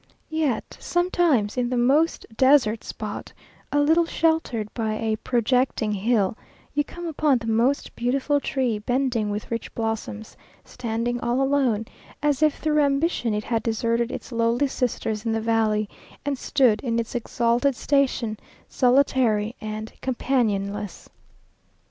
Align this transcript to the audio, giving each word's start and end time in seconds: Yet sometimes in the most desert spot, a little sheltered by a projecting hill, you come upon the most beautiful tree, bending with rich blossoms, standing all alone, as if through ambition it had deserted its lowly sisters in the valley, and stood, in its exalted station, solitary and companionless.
Yet 0.31 0.77
sometimes 0.79 1.57
in 1.57 1.69
the 1.69 1.77
most 1.77 2.25
desert 2.35 2.83
spot, 2.83 3.33
a 3.71 3.79
little 3.79 4.07
sheltered 4.07 4.73
by 4.73 4.93
a 4.93 5.15
projecting 5.17 5.91
hill, 5.91 6.35
you 6.73 6.83
come 6.83 7.05
upon 7.05 7.37
the 7.37 7.45
most 7.45 7.95
beautiful 7.95 8.39
tree, 8.39 8.79
bending 8.79 9.29
with 9.29 9.51
rich 9.51 9.71
blossoms, 9.75 10.35
standing 10.65 11.19
all 11.21 11.39
alone, 11.39 11.85
as 12.23 12.41
if 12.41 12.55
through 12.57 12.81
ambition 12.81 13.35
it 13.35 13.43
had 13.43 13.61
deserted 13.61 14.11
its 14.11 14.31
lowly 14.31 14.65
sisters 14.65 15.23
in 15.23 15.33
the 15.33 15.39
valley, 15.39 15.87
and 16.25 16.35
stood, 16.39 16.81
in 16.83 16.97
its 16.97 17.13
exalted 17.13 17.75
station, 17.75 18.39
solitary 18.67 19.55
and 19.61 19.93
companionless. 20.01 21.11